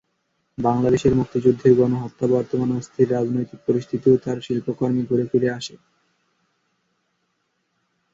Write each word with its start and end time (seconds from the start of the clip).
বাংলাদেশের 0.57 1.13
মুক্তিযুদ্ধের 1.15 1.73
গণহত্যা, 1.75 2.25
বর্তমান 2.27 2.69
অস্থির 2.71 3.07
রাজনৈতিক 3.11 3.59
পরিস্থিতিও 3.67 4.15
তাঁর 4.17 4.37
শিল্পকর্মে 4.41 5.03
ঘুরেফিরে 5.09 5.49
আসে। 5.49 5.75